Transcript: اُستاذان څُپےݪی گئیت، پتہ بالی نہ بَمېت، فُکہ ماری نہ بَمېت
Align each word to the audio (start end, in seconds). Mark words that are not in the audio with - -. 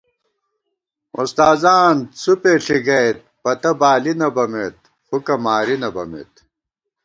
اُستاذان 1.21 1.95
څُپےݪی 2.21 2.77
گئیت، 2.87 3.17
پتہ 3.41 3.71
بالی 3.79 4.13
نہ 4.19 4.27
بَمېت، 4.35 4.77
فُکہ 5.07 5.35
ماری 5.43 5.75
نہ 5.81 5.89
بَمېت 5.95 6.33